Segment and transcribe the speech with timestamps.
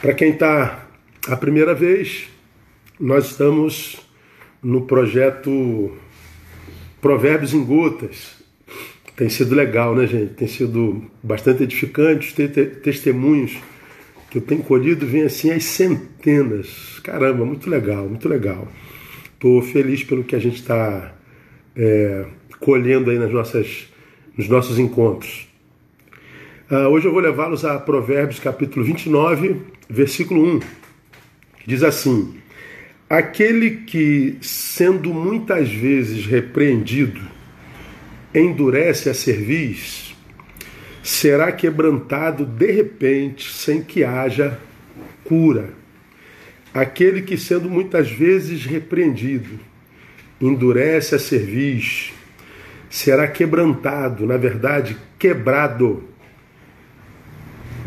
[0.00, 0.86] Para quem está
[1.26, 2.28] a primeira vez,
[3.00, 3.96] nós estamos
[4.62, 5.92] no projeto
[7.00, 8.36] Provérbios em Gotas.
[9.16, 10.34] Tem sido legal, né, gente?
[10.34, 12.28] Tem sido bastante edificante.
[12.28, 13.58] Os testemunhos
[14.30, 17.00] que eu tenho colhido vêm assim às centenas.
[17.02, 18.68] Caramba, muito legal, muito legal.
[19.34, 21.12] Estou feliz pelo que a gente está
[21.74, 22.24] é,
[22.60, 23.88] colhendo aí nas nossas,
[24.36, 25.48] nos nossos encontros.
[26.70, 32.36] Uh, hoje eu vou levá-los a Provérbios capítulo 29, versículo 1, que diz assim:
[33.08, 37.20] Aquele que, sendo muitas vezes repreendido,
[38.34, 40.14] endurece a cerviz,
[41.02, 44.58] será quebrantado de repente, sem que haja
[45.24, 45.70] cura.
[46.74, 49.58] Aquele que, sendo muitas vezes repreendido,
[50.40, 52.12] endurece a cerviz,
[52.90, 56.04] será quebrantado, na verdade, quebrado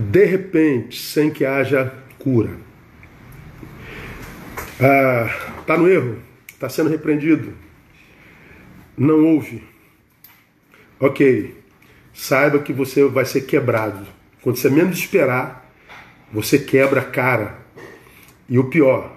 [0.01, 2.51] de repente, sem que haja cura.
[4.73, 7.53] Está ah, no erro, está sendo repreendido,
[8.97, 9.63] não ouve.
[10.99, 11.55] Ok,
[12.13, 14.05] saiba que você vai ser quebrado.
[14.41, 15.71] Quando você menos esperar,
[16.31, 17.59] você quebra a cara.
[18.49, 19.15] E o pior,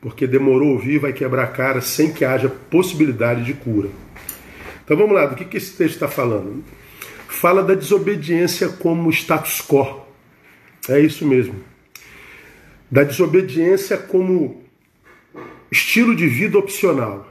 [0.00, 3.88] porque demorou a ouvir, vai quebrar a cara sem que haja possibilidade de cura.
[4.84, 6.62] Então vamos lá, do que, que esse texto está falando?
[7.26, 10.09] Fala da desobediência como status quo.
[10.88, 11.54] É isso mesmo.
[12.90, 14.62] Da desobediência como
[15.70, 17.26] estilo de vida opcional.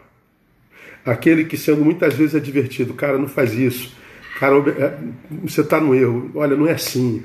[1.06, 3.96] Aquele que, sendo muitas vezes advertido, cara, não faz isso,
[4.40, 4.98] cara, é,
[5.44, 7.24] você está no erro, olha, não é assim,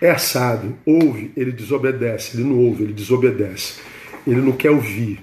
[0.00, 3.80] é assado, ouve, ele desobedece, ele não ouve, ele desobedece,
[4.26, 5.20] ele não quer ouvir.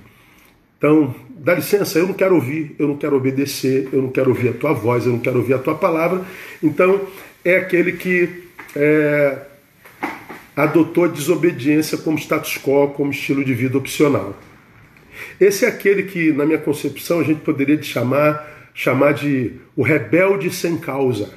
[0.77, 4.49] Então, dá licença, eu não quero ouvir, eu não quero obedecer, eu não quero ouvir
[4.49, 6.25] a tua voz, eu não quero ouvir a tua palavra.
[6.61, 7.07] Então,
[7.45, 8.29] é aquele que
[8.75, 9.37] é,
[10.63, 14.37] adotou a desobediência como status quo, como estilo de vida opcional.
[15.39, 20.51] Esse é aquele que, na minha concepção, a gente poderia chamar, chamar de o rebelde
[20.51, 21.33] sem causa.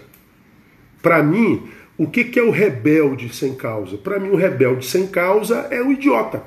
[1.03, 3.97] Para mim, o que é o rebelde sem causa?
[3.97, 6.43] Para mim, o rebelde sem causa é o idiota.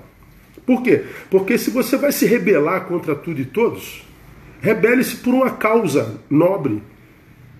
[0.66, 1.04] Por quê?
[1.32, 4.06] Porque se você vai se rebelar contra tudo e todos,
[4.62, 6.84] rebele-se por uma causa nobre.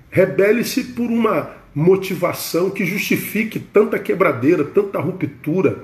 [0.10, 5.84] Rebele-se por uma motivação que justifique tanta quebradeira, tanta ruptura,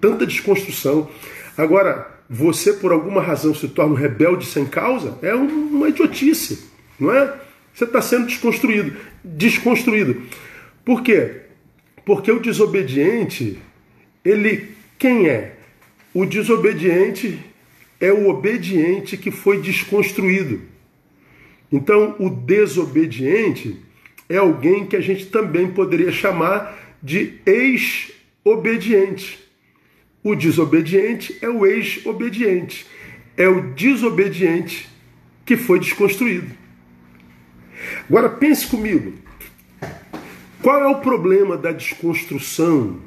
[0.00, 1.08] tanta desconstrução.
[1.56, 7.12] Agora, você por alguma razão se torna um rebelde sem causa, é uma idiotice, não
[7.12, 7.40] é?
[7.74, 10.22] Você está sendo desconstruído, desconstruído.
[10.84, 11.42] Por quê?
[12.04, 13.58] Porque o desobediente,
[14.24, 15.56] ele quem é?
[16.14, 17.38] O desobediente
[18.00, 20.60] é o obediente que foi desconstruído.
[21.72, 23.78] Então, o desobediente
[24.28, 29.38] é alguém que a gente também poderia chamar de ex-obediente.
[30.22, 32.86] O desobediente é o ex-obediente.
[33.36, 34.88] É o desobediente
[35.44, 36.50] que foi desconstruído.
[38.08, 39.14] Agora pense comigo.
[40.62, 43.00] Qual é o problema da desconstrução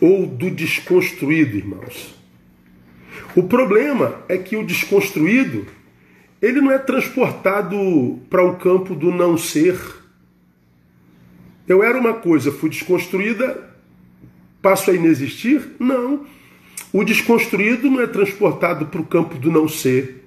[0.00, 2.14] ou do desconstruído, irmãos?
[3.36, 5.66] O problema é que o desconstruído
[6.44, 9.80] ele não é transportado para o campo do não ser.
[11.66, 13.70] Eu era uma coisa, fui desconstruída,
[14.60, 15.70] passo a inexistir?
[15.78, 16.26] Não.
[16.92, 20.22] O desconstruído não é transportado para o campo do não ser.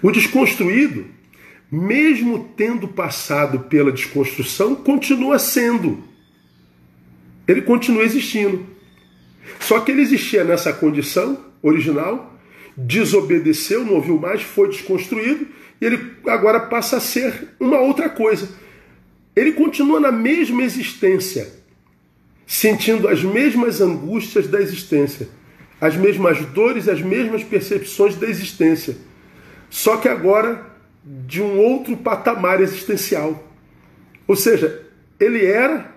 [0.00, 1.06] O desconstruído,
[1.68, 6.04] mesmo tendo passado pela desconstrução, continua sendo.
[7.48, 8.64] Ele continua existindo.
[9.58, 12.35] Só que ele existia nessa condição original
[12.76, 15.46] desobedeceu, não ouviu mais, foi desconstruído
[15.80, 18.48] e ele agora passa a ser uma outra coisa.
[19.34, 21.52] Ele continua na mesma existência,
[22.46, 25.28] sentindo as mesmas angústias da existência,
[25.80, 28.96] as mesmas dores, as mesmas percepções da existência,
[29.68, 30.64] só que agora
[31.04, 33.44] de um outro patamar existencial.
[34.26, 34.86] Ou seja,
[35.20, 35.94] ele era,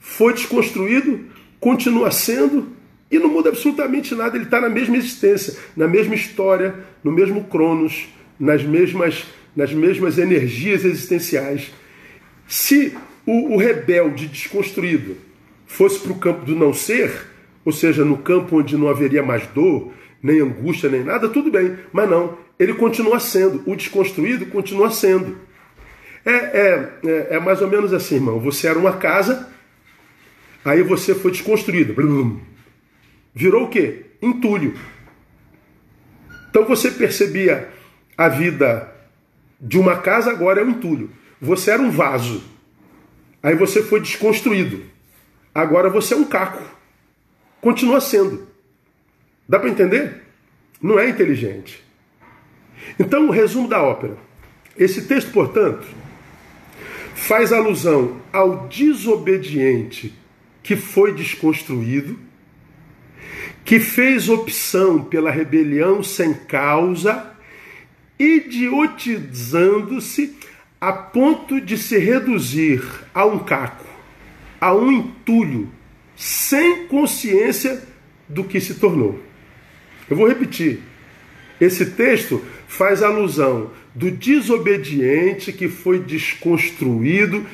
[0.00, 1.26] foi desconstruído,
[1.60, 2.73] continua sendo
[3.14, 7.44] e não muda absolutamente nada, ele está na mesma existência, na mesma história, no mesmo
[7.44, 8.08] Cronos,
[8.38, 9.24] nas mesmas,
[9.54, 11.72] nas mesmas energias existenciais.
[12.48, 15.16] Se o, o rebelde desconstruído
[15.66, 17.12] fosse para o campo do não ser,
[17.64, 21.76] ou seja, no campo onde não haveria mais dor, nem angústia, nem nada, tudo bem.
[21.92, 23.62] Mas não, ele continua sendo.
[23.66, 25.36] O desconstruído continua sendo.
[26.24, 28.40] É, é, é, é mais ou menos assim, irmão.
[28.40, 29.48] Você era uma casa,
[30.64, 31.94] aí você foi desconstruído.
[31.94, 32.40] Blum,
[33.34, 34.06] virou o quê?
[34.22, 34.78] Entulho.
[36.48, 37.68] Então você percebia
[38.16, 38.94] a vida
[39.60, 41.10] de uma casa, agora é um entulho.
[41.40, 42.42] Você era um vaso.
[43.42, 44.84] Aí você foi desconstruído.
[45.54, 46.62] Agora você é um caco.
[47.60, 48.46] continua sendo.
[49.48, 50.22] Dá para entender?
[50.80, 51.82] Não é inteligente.
[52.98, 54.16] Então, o resumo da ópera.
[54.76, 55.86] Esse texto, portanto,
[57.14, 60.12] faz alusão ao desobediente
[60.62, 62.18] que foi desconstruído,
[63.64, 67.32] que fez opção pela rebelião sem causa,
[68.18, 70.36] idiotizando-se
[70.80, 72.82] a ponto de se reduzir
[73.14, 73.86] a um caco,
[74.60, 75.70] a um entulho,
[76.14, 77.82] sem consciência
[78.28, 79.18] do que se tornou.
[80.08, 80.80] Eu vou repetir.
[81.60, 87.46] Esse texto faz alusão do desobediente que foi desconstruído,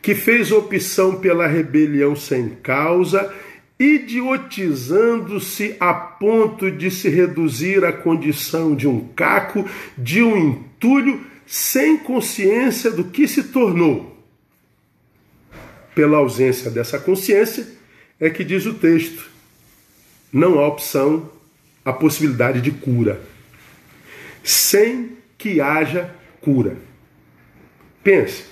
[0.00, 3.30] que fez opção pela rebelião sem causa,
[3.78, 9.64] idiotizando-se a ponto de se reduzir à condição de um caco,
[9.96, 14.16] de um entulho, sem consciência do que se tornou.
[15.94, 17.66] Pela ausência dessa consciência,
[18.20, 19.30] é que diz o texto:
[20.32, 21.30] não há opção,
[21.84, 23.20] a possibilidade de cura.
[24.42, 26.76] Sem que haja cura.
[28.02, 28.44] Pense.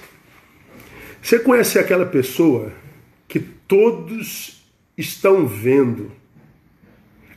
[1.20, 2.72] Você conhece aquela pessoa
[3.26, 4.55] que todos
[4.96, 6.10] estão vendo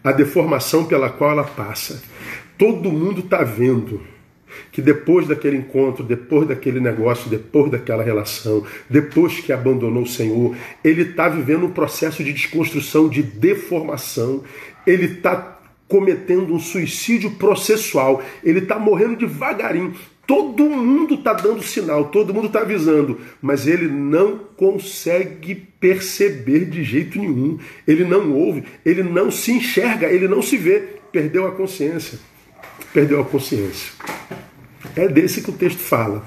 [0.04, 2.02] a deformação pela qual ela passa.
[2.58, 4.02] Todo mundo está vendo
[4.72, 10.56] que depois daquele encontro, depois daquele negócio, depois daquela relação, depois que abandonou o Senhor,
[10.84, 14.44] ele está vivendo um processo de desconstrução, de deformação,
[14.86, 19.94] ele está cometendo um suicídio processual, ele está morrendo devagarinho.
[20.30, 26.84] Todo mundo está dando sinal, todo mundo está avisando, mas ele não consegue perceber de
[26.84, 27.58] jeito nenhum.
[27.88, 30.84] Ele não ouve, ele não se enxerga, ele não se vê.
[31.12, 32.20] Perdeu a consciência.
[32.94, 33.92] Perdeu a consciência.
[34.96, 36.24] É desse que o texto fala.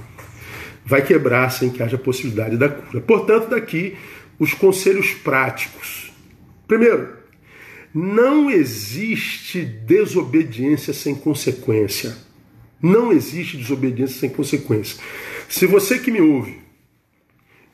[0.85, 3.01] Vai quebrar sem que haja possibilidade da cura.
[3.03, 3.97] Portanto, daqui
[4.37, 6.13] os conselhos práticos.
[6.67, 7.09] Primeiro,
[7.95, 12.32] não existe desobediência sem consequência.
[12.83, 15.01] Não existe desobediência sem consequência.
[15.49, 16.61] Se você que me ouve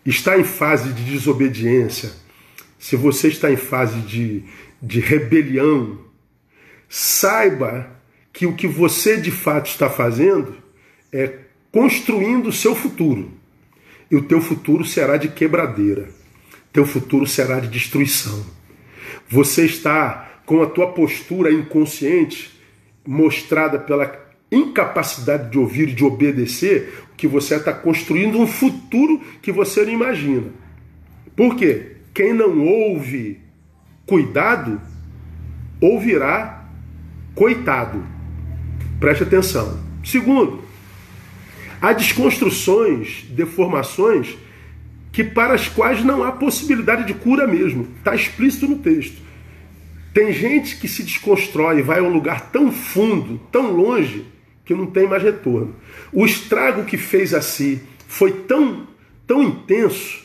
[0.05, 2.13] está em fase de desobediência,
[2.79, 4.45] se você está em fase de,
[4.83, 5.99] de rebelião,
[6.89, 7.91] saiba
[8.33, 10.55] que o que você de fato está fazendo
[11.13, 11.39] é
[11.73, 13.33] construindo o seu futuro.
[14.11, 16.09] E o teu futuro será de quebradeira.
[16.73, 18.45] Teu futuro será de destruição.
[19.29, 22.59] Você está com a tua postura inconsciente
[23.07, 24.07] mostrada pela
[24.51, 30.47] incapacidade de ouvir, de obedecer, que você está construindo um futuro que você não imagina.
[31.37, 31.97] Por quê?
[32.15, 33.41] Quem não ouve
[34.07, 34.81] cuidado,
[35.81, 36.67] ouvirá
[37.35, 38.05] coitado.
[38.99, 39.79] Preste atenção.
[40.05, 40.63] Segundo,
[41.81, 44.37] há desconstruções, deformações
[45.13, 47.89] que para as quais não há possibilidade de cura mesmo.
[47.99, 49.21] Está explícito no texto.
[50.15, 54.25] Tem gente que se desconstrói, vai a um lugar tão fundo, tão longe,
[54.69, 55.75] que não tem mais retorno.
[56.13, 58.87] O estrago que fez a si foi tão,
[59.27, 60.23] tão intenso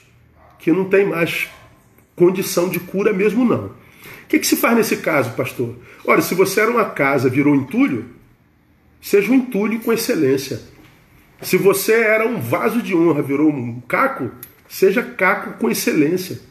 [0.60, 1.48] que não tem mais
[2.14, 3.68] condição de cura mesmo não.
[3.68, 3.72] O
[4.28, 5.74] que, que se faz nesse caso, pastor?
[6.06, 8.06] Olha, se você era uma casa, virou entulho,
[9.02, 10.62] seja um entulho com excelência.
[11.42, 14.30] Se você era um vaso de honra, virou um caco,
[14.68, 16.42] seja caco com excelência.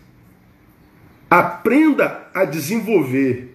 [1.28, 3.55] Aprenda a desenvolver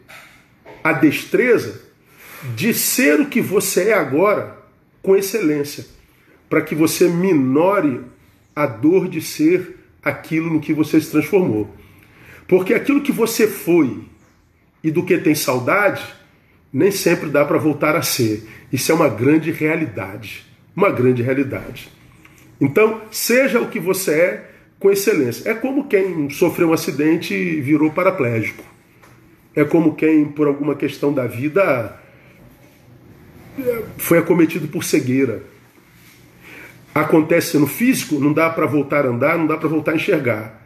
[0.83, 1.87] a destreza
[2.56, 4.58] de ser o que você é agora
[5.01, 5.86] com excelência,
[6.50, 8.01] para que você minore
[8.56, 11.70] a dor de ser aquilo no que você se transformou.
[12.48, 14.03] Porque aquilo que você foi
[14.84, 16.03] e do que tem saudade,
[16.72, 18.48] nem sempre dá para voltar a ser.
[18.72, 20.46] Isso é uma grande realidade.
[20.75, 21.89] Uma grande realidade.
[22.60, 25.50] Então, seja o que você é com excelência.
[25.50, 28.63] É como quem sofreu um acidente e virou paraplégico.
[29.56, 32.00] É como quem, por alguma questão da vida,
[33.97, 35.43] foi acometido por cegueira.
[36.93, 40.65] Acontece no físico, não dá para voltar a andar, não dá para voltar a enxergar.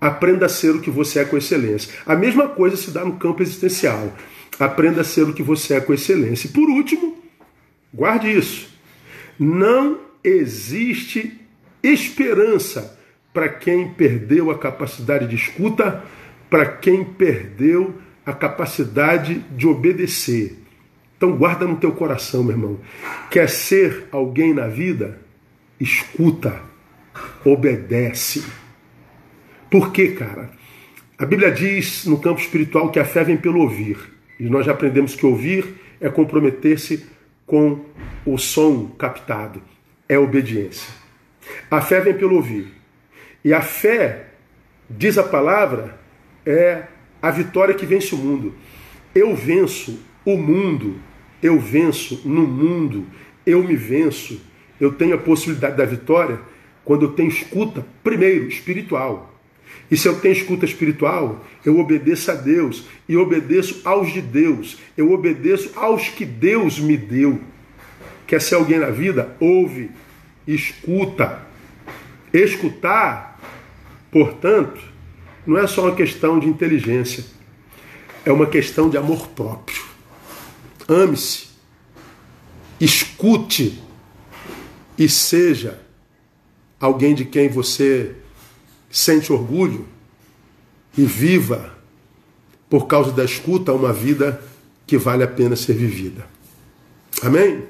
[0.00, 1.94] Aprenda a ser o que você é com excelência.
[2.04, 4.12] A mesma coisa se dá no campo existencial.
[4.58, 6.46] Aprenda a ser o que você é com excelência.
[6.46, 7.16] E por último,
[7.94, 8.68] guarde isso.
[9.38, 11.40] Não existe
[11.82, 12.98] esperança
[13.32, 16.04] para quem perdeu a capacidade de escuta,
[16.50, 17.94] para quem perdeu
[18.26, 20.61] a capacidade de obedecer.
[21.22, 22.80] Então guarda no teu coração, meu irmão.
[23.30, 25.20] Quer ser alguém na vida?
[25.78, 26.60] Escuta,
[27.44, 28.44] obedece.
[29.70, 30.50] Por quê, cara?
[31.16, 33.98] A Bíblia diz no campo espiritual que a fé vem pelo ouvir.
[34.40, 37.06] E nós já aprendemos que ouvir é comprometer-se
[37.46, 37.84] com
[38.26, 39.62] o som captado.
[40.08, 40.92] É obediência.
[41.70, 42.66] A fé vem pelo ouvir.
[43.44, 44.26] E a fé,
[44.90, 46.00] diz a palavra,
[46.44, 46.82] é
[47.22, 48.52] a vitória que vence o mundo.
[49.14, 51.00] Eu venço o mundo,
[51.42, 53.04] eu venço no mundo,
[53.44, 54.40] eu me venço,
[54.80, 56.38] eu tenho a possibilidade da vitória
[56.84, 59.32] quando eu tenho escuta, primeiro, espiritual.
[59.90, 64.78] E se eu tenho escuta espiritual, eu obedeço a Deus e obedeço aos de Deus,
[64.96, 67.40] eu obedeço aos que Deus me deu.
[68.26, 69.36] Quer ser alguém na vida?
[69.38, 69.90] Ouve,
[70.46, 71.46] escuta.
[72.32, 73.38] Escutar,
[74.10, 74.80] portanto,
[75.46, 77.24] não é só uma questão de inteligência,
[78.24, 79.91] é uma questão de amor próprio.
[80.92, 81.46] Ame-se,
[82.78, 83.80] escute
[84.98, 85.80] e seja
[86.78, 88.14] alguém de quem você
[88.90, 89.86] sente orgulho
[90.96, 91.74] e viva,
[92.68, 94.42] por causa da escuta, uma vida
[94.86, 96.26] que vale a pena ser vivida.
[97.22, 97.64] Amém?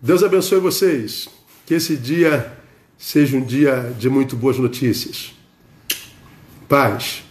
[0.00, 1.28] Deus abençoe vocês.
[1.66, 2.56] Que esse dia
[2.98, 5.34] seja um dia de muito boas notícias.
[6.68, 7.24] Paz.